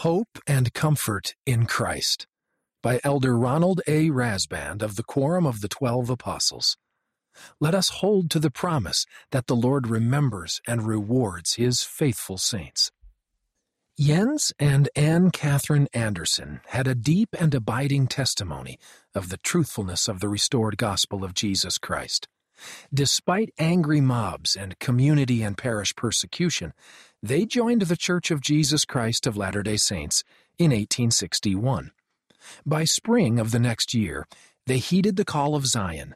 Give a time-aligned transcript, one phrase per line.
[0.00, 2.26] Hope and Comfort in Christ
[2.82, 4.08] by Elder Ronald A.
[4.08, 6.78] Rasband of the Quorum of the Twelve Apostles.
[7.60, 12.90] Let us hold to the promise that the Lord remembers and rewards his faithful saints.
[13.98, 18.78] Jens and Anne Catherine Anderson had a deep and abiding testimony
[19.14, 22.26] of the truthfulness of the restored gospel of Jesus Christ.
[22.92, 26.72] Despite angry mobs and community and parish persecution,
[27.22, 30.24] they joined the Church of Jesus Christ of Latter day Saints
[30.58, 31.92] in 1861.
[32.64, 34.26] By spring of the next year,
[34.66, 36.14] they heeded the call of Zion,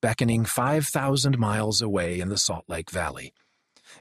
[0.00, 3.32] beckoning 5,000 miles away in the Salt Lake Valley.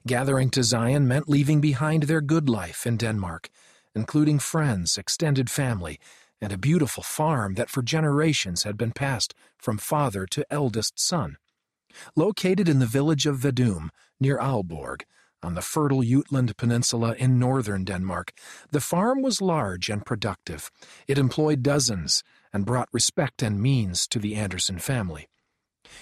[0.05, 3.49] Gathering to Zion meant leaving behind their good life in Denmark,
[3.93, 5.99] including friends, extended family,
[6.41, 11.37] and a beautiful farm that for generations had been passed from father to eldest son.
[12.15, 15.03] Located in the village of Vadum, near Aalborg,
[15.43, 18.33] on the fertile Jutland Peninsula in northern Denmark,
[18.71, 20.71] the farm was large and productive.
[21.07, 25.27] It employed dozens and brought respect and means to the Anderson family.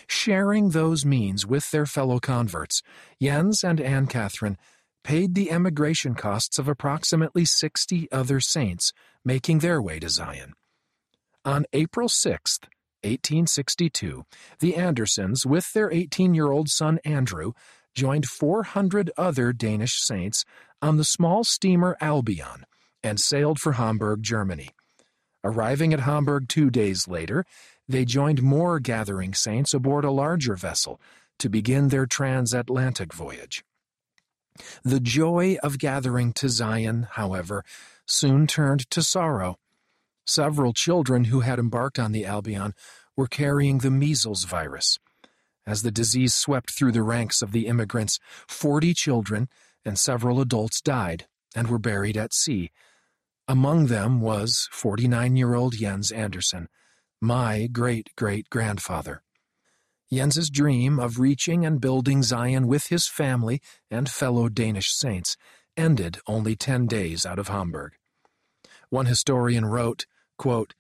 [0.08, 2.82] Sharing those means with their fellow converts,
[3.22, 4.58] Jens and Anne Catherine
[5.04, 8.94] paid the emigration costs of approximately 60 other saints
[9.26, 10.54] making their way to Zion.
[11.44, 12.68] On April 6th,
[13.04, 14.26] 1862,
[14.60, 17.54] the Andersons, with their 18 year old son Andrew,
[17.94, 20.46] joined 400 other Danish saints
[20.82, 22.66] on the small steamer Albion
[23.04, 24.70] and sailed for Hamburg, Germany.
[25.44, 27.46] Arriving at Hamburg two days later,
[27.88, 31.02] they joined more gathering saints aboard a larger vessel
[31.40, 33.64] to begin their transatlantic voyage.
[34.84, 37.66] The joy of gathering to Zion, however,
[38.06, 39.58] soon turned to sorrow
[40.26, 42.74] Several children who had embarked on the Albion
[43.16, 45.00] were carrying the measles virus.
[45.66, 49.50] As the disease swept through the ranks of the immigrants, 40 children
[49.86, 52.72] and several adults died and were buried at sea.
[53.48, 56.70] Among them was 49 year old Jens Anderson,
[57.22, 59.22] my great great grandfather.
[60.12, 65.36] Jens's dream of reaching and building Zion with his family and fellow Danish saints
[65.76, 67.94] ended only 10 days out of Hamburg.
[68.90, 70.06] One historian wrote,
[70.38, 70.74] quote,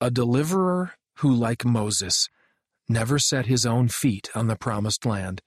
[0.00, 2.28] A deliverer who, like Moses,
[2.88, 5.42] never set his own feet on the promised land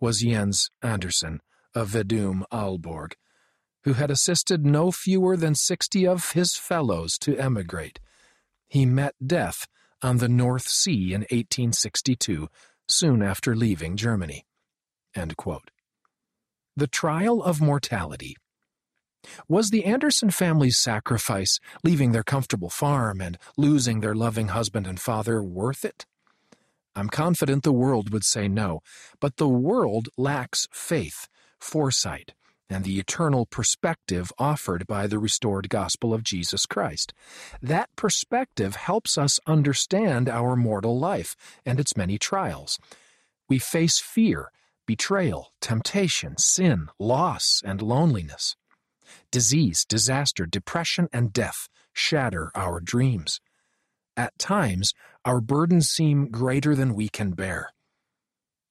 [0.00, 1.40] was Jens Andersen
[1.74, 3.12] of Vadum Aalborg,
[3.84, 8.00] who had assisted no fewer than sixty of his fellows to emigrate.
[8.68, 9.66] He met death
[10.02, 12.48] on the North Sea in 1862,
[12.88, 14.44] soon after leaving Germany.
[15.14, 18.36] The trial of mortality
[19.48, 25.00] was the Anderson family's sacrifice, leaving their comfortable farm and losing their loving husband and
[25.00, 26.06] father, worth it?
[26.94, 28.80] I'm confident the world would say no,
[29.20, 31.28] but the world lacks faith,
[31.60, 32.32] foresight,
[32.70, 37.12] and the eternal perspective offered by the restored gospel of Jesus Christ.
[37.62, 42.78] That perspective helps us understand our mortal life and its many trials.
[43.48, 44.50] We face fear,
[44.86, 48.56] betrayal, temptation, sin, loss, and loneliness.
[49.30, 53.40] Disease, disaster, depression, and death shatter our dreams.
[54.16, 54.94] At times,
[55.24, 57.70] our burdens seem greater than we can bear.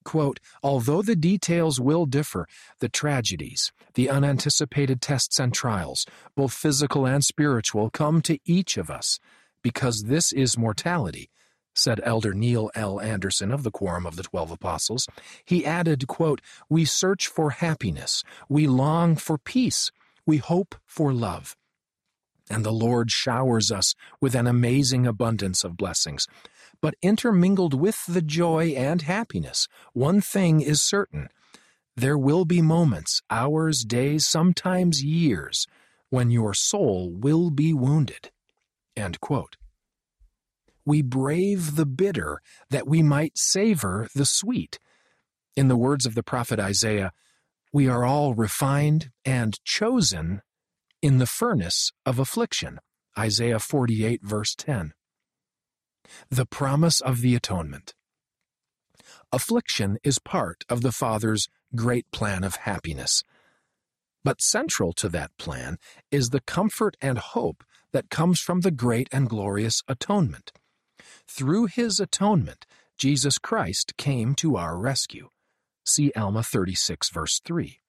[0.04, 2.46] Quote, Although the details will differ,
[2.78, 8.88] the tragedies, the unanticipated tests and trials, both physical and spiritual, come to each of
[8.88, 9.18] us,
[9.62, 11.28] because this is mortality,
[11.74, 13.00] said Elder Neil L.
[13.00, 15.08] Andersen of the Quorum of the Twelve Apostles.
[15.44, 19.90] He added, quote, We search for happiness, we long for peace,
[20.26, 21.56] we hope for love.
[22.50, 26.26] And the Lord showers us with an amazing abundance of blessings.
[26.80, 31.28] But intermingled with the joy and happiness, one thing is certain
[31.96, 35.66] there will be moments, hours, days, sometimes years,
[36.10, 38.30] when your soul will be wounded.
[40.84, 44.78] We brave the bitter that we might savor the sweet.
[45.56, 47.12] In the words of the prophet Isaiah,
[47.76, 50.40] we are all refined and chosen
[51.02, 52.78] in the furnace of affliction.
[53.18, 54.94] Isaiah 48, verse 10.
[56.30, 57.92] The promise of the atonement.
[59.30, 63.22] Affliction is part of the Father's great plan of happiness.
[64.24, 65.76] But central to that plan
[66.10, 67.62] is the comfort and hope
[67.92, 70.50] that comes from the great and glorious atonement.
[71.28, 72.64] Through his atonement,
[72.96, 75.28] Jesus Christ came to our rescue.
[75.86, 77.80] See Alma 36, verse 3.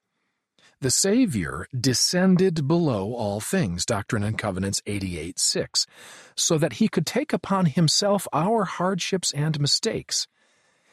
[0.80, 5.88] The Savior descended below all things, Doctrine and Covenants 88 6,
[6.36, 10.28] so that he could take upon himself our hardships and mistakes.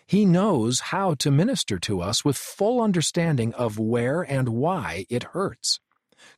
[0.06, 5.24] He knows how to minister to us with full understanding of where and why it
[5.34, 5.80] hurts.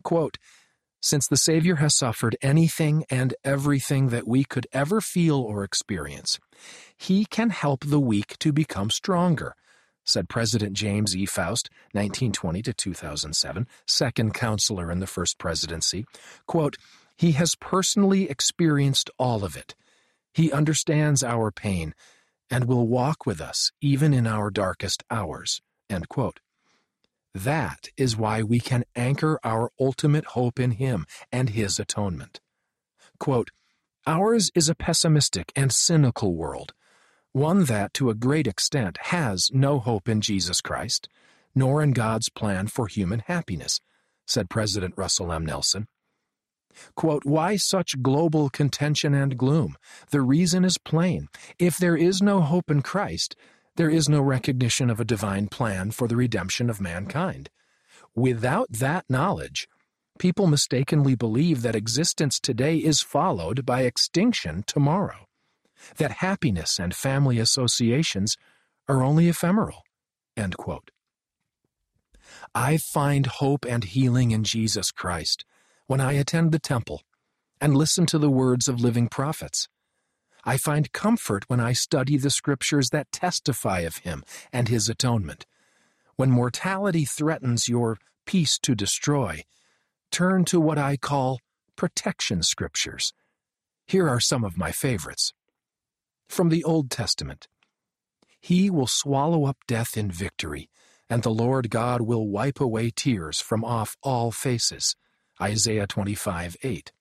[0.03, 0.39] Quote,
[1.01, 6.41] Since the Savior has suffered anything and everything that we could ever feel or experience,
[6.97, 9.55] he can help the weak to become stronger,
[10.07, 11.27] said President James E.
[11.27, 16.07] Faust, 1920 to 2007, second counselor in the first presidency.
[16.47, 16.77] Quote,
[17.17, 19.75] He has personally experienced all of it.
[20.33, 21.95] He understands our pain
[22.51, 25.61] and will walk with us even in our darkest hours.
[25.91, 26.41] End quote.
[27.35, 32.41] That is why we can anchor our ultimate hope in Him and His atonement.
[33.19, 33.51] Quote,
[34.07, 36.73] Ours is a pessimistic and cynical world,
[37.37, 41.07] one that, to a great extent, has no hope in Jesus Christ,
[41.55, 43.79] nor in God's plan for human happiness,
[44.27, 45.45] said President Russell M.
[45.45, 45.87] Nelson.
[46.95, 49.77] Quote, Why such global contention and gloom?
[50.11, 51.29] The reason is plain.
[51.59, 53.37] If there is no hope in Christ,
[53.77, 57.51] there is no recognition of a divine plan for the redemption of mankind.
[58.15, 59.69] Without that knowledge,
[60.19, 65.26] people mistakenly believe that existence today is followed by extinction tomorrow,
[65.97, 68.37] that happiness and family associations
[68.89, 69.83] are only ephemeral.
[72.55, 75.45] I find hope and healing in Jesus Christ
[75.87, 77.03] when I attend the temple
[77.61, 79.69] and listen to the words of living prophets.
[80.45, 85.47] I find comfort when I study the scriptures that testify of him and his atonement.
[86.17, 89.45] When mortality threatens your peace to destroy,
[90.11, 91.41] turn to what I call
[91.75, 93.13] protection scriptures.
[93.87, 95.33] Here are some of my favorites.
[96.29, 97.49] From the Old Testament
[98.41, 100.69] He will swallow up death in victory,
[101.09, 104.97] and the Lord God will wipe away tears from off all faces.
[105.41, 106.93] Isaiah 25 8.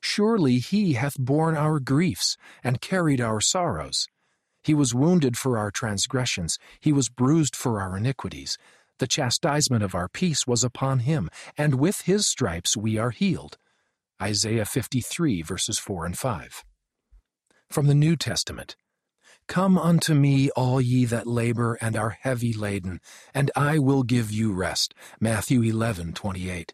[0.00, 4.08] Surely he hath borne our griefs, and carried our sorrows.
[4.62, 8.56] He was wounded for our transgressions, he was bruised for our iniquities.
[8.98, 11.28] The chastisement of our peace was upon him,
[11.58, 13.58] and with his stripes we are healed.
[14.22, 16.64] Isaiah 53, verses 4 and 5.
[17.74, 18.76] From the New Testament
[19.48, 23.00] Come unto me, all ye that labor and are heavy laden,
[23.34, 24.94] and I will give you rest.
[25.18, 26.72] Matthew 11, 28.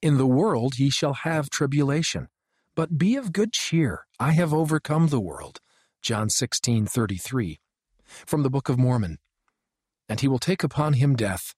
[0.00, 2.28] In the world ye shall have tribulation,
[2.76, 5.58] but be of good cheer, I have overcome the world.
[6.02, 7.58] John 16:33.
[8.24, 9.18] From the Book of Mormon.
[10.08, 11.56] And he will take upon him death,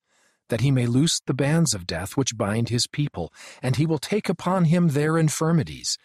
[0.49, 3.31] that he may loose the bands of death which bind his people,
[3.63, 5.99] and he will take upon him their infirmities,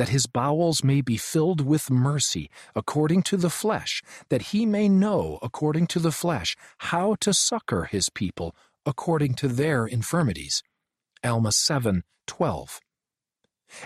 [0.00, 4.88] that his bowels may be filled with mercy according to the flesh, that he may
[4.88, 8.56] know according to the flesh how to succor his people
[8.86, 10.62] according to their infirmities.
[11.22, 12.80] Alma 7 12.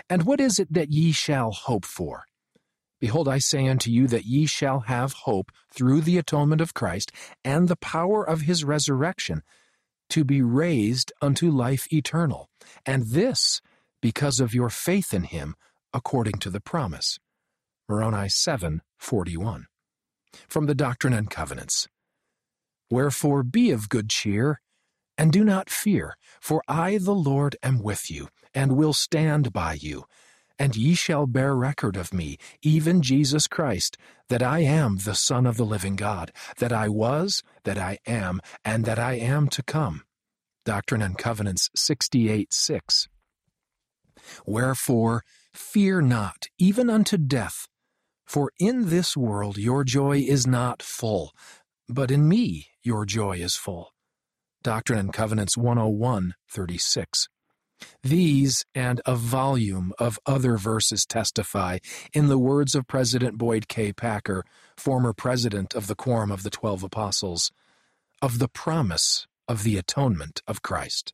[0.09, 2.23] And what is it that ye shall hope for?
[3.01, 7.11] Behold, I say unto you that ye shall have hope through the atonement of Christ
[7.43, 9.43] and the power of his resurrection,
[10.11, 12.47] to be raised unto life eternal,
[12.85, 13.59] and this
[14.01, 15.55] because of your faith in him,
[15.95, 17.17] according to the promise.
[17.87, 19.67] Moroni 7 41.
[20.49, 21.87] From the Doctrine and Covenants.
[22.91, 24.59] Wherefore be of good cheer,
[25.17, 29.73] and do not fear, for I, the Lord, am with you, and will stand by
[29.73, 30.03] you.
[30.59, 33.97] And ye shall bear record of me, even Jesus Christ,
[34.27, 38.41] that I am the Son of the living God, that I was, that I am,
[38.65, 40.03] and that I am to come.
[40.65, 43.07] Doctrine and Covenants 68 6.
[44.45, 45.23] Wherefore,
[45.55, 47.67] fear not, even unto death.
[48.25, 51.31] For in this world your joy is not full,
[51.87, 53.91] but in me your joy is full.
[54.63, 57.27] Doctrine and Covenants 101 36.
[58.03, 61.79] These and a volume of other verses testify,
[62.13, 63.91] in the words of President Boyd K.
[63.93, 64.43] Packer,
[64.77, 67.51] former president of the Quorum of the Twelve Apostles,
[68.21, 71.13] of the promise of the atonement of Christ.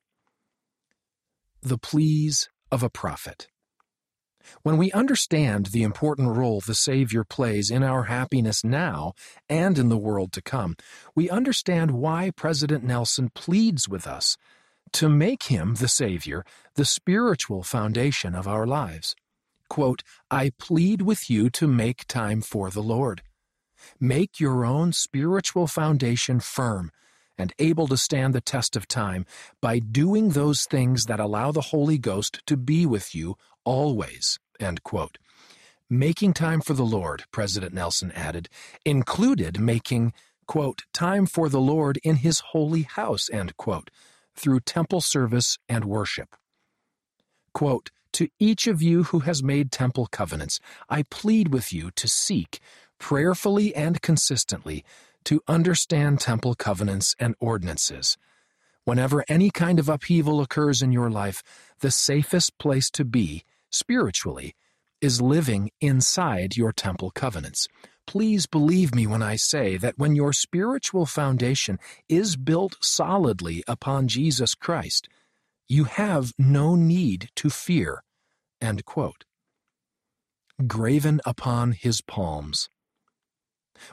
[1.61, 3.47] The pleas of a prophet.
[4.63, 9.13] When we understand the important role the Savior plays in our happiness now
[9.49, 10.75] and in the world to come,
[11.15, 14.37] we understand why President Nelson pleads with us
[14.93, 16.43] to make him, the Savior,
[16.75, 19.15] the spiritual foundation of our lives.
[19.69, 23.21] Quote, I plead with you to make time for the Lord.
[23.99, 26.91] Make your own spiritual foundation firm
[27.37, 29.25] and able to stand the test of time
[29.61, 34.39] by doing those things that allow the Holy Ghost to be with you always.
[35.89, 38.47] Making time for the Lord, President Nelson added,
[38.85, 40.13] included making,
[40.45, 43.89] quote, time for the Lord in his holy house, quote,
[44.35, 46.35] through temple service and worship.
[47.53, 50.59] Quote, to each of you who has made temple covenants,
[50.89, 52.59] I plead with you to seek,
[52.99, 54.83] prayerfully and consistently,
[55.25, 58.17] to understand temple covenants and ordinances.
[58.83, 61.43] Whenever any kind of upheaval occurs in your life,
[61.79, 64.55] the safest place to be, spiritually,
[65.01, 67.67] is living inside your temple covenants.
[68.07, 74.07] Please believe me when I say that when your spiritual foundation is built solidly upon
[74.07, 75.07] Jesus Christ,
[75.69, 78.03] you have no need to fear.
[80.67, 82.69] Graven upon his palms.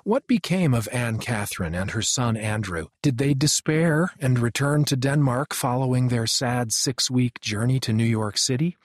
[0.04, 2.87] What became of Anne Catherine and her son Andrew?
[3.02, 8.04] Did they despair and return to Denmark following their sad six week journey to New
[8.04, 8.76] York City?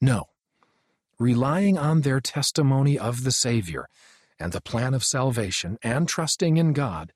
[0.00, 0.24] No.
[1.18, 3.88] Relying on their testimony of the Savior
[4.38, 7.12] and the plan of salvation and trusting in God,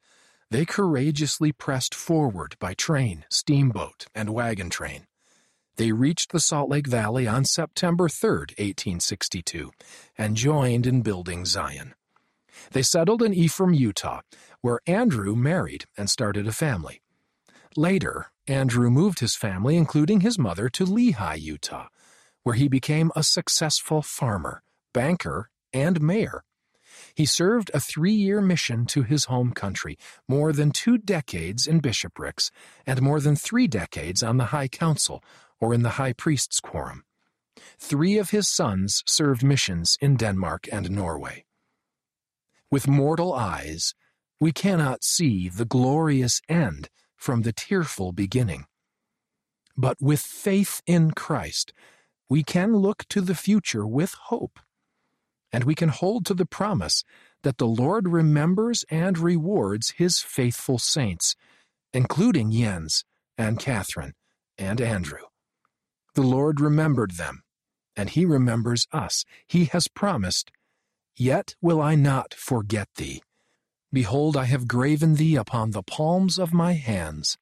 [0.50, 5.06] they courageously pressed forward by train, steamboat, and wagon train.
[5.76, 9.70] They reached the Salt Lake Valley on September 3, 1862,
[10.16, 11.94] and joined in building Zion.
[12.72, 14.20] They settled in Ephraim, Utah,
[14.60, 17.00] where Andrew married and started a family.
[17.76, 21.88] Later, Andrew moved his family, including his mother, to Lehi, Utah,
[22.42, 24.62] where he became a successful farmer,
[24.92, 26.44] banker, and mayor.
[27.14, 31.80] He served a three year mission to his home country, more than two decades in
[31.80, 32.50] bishoprics,
[32.86, 35.22] and more than three decades on the High Council
[35.60, 37.04] or in the High Priest's Quorum.
[37.78, 41.44] Three of his sons served missions in Denmark and Norway.
[42.70, 43.94] With mortal eyes,
[44.40, 48.66] we cannot see the glorious end from the tearful beginning.
[49.76, 51.72] But with faith in Christ,
[52.28, 54.60] we can look to the future with hope,
[55.50, 57.04] and we can hold to the promise
[57.42, 61.36] that the Lord remembers and rewards his faithful saints,
[61.92, 63.04] including Jens
[63.38, 64.14] and Catherine
[64.58, 65.22] and Andrew.
[66.14, 67.42] The Lord remembered them,
[67.96, 69.24] and he remembers us.
[69.46, 70.50] He has promised
[71.20, 73.22] Yet will I not forget thee.
[73.92, 77.36] Behold, I have graven thee upon the palms of my hands.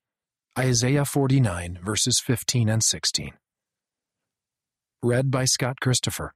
[0.59, 3.35] Isaiah 49, verses 15 and 16.
[5.03, 6.33] Read by Scott Christopher.